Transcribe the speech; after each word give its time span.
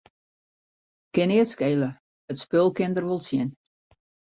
Kin 1.13 1.29
neat 1.33 1.49
skele, 1.51 1.91
it 2.31 2.37
spul 2.43 2.69
kin 2.77 2.91
der 2.95 3.05
wol 3.07 3.21
tsjin. 3.23 3.49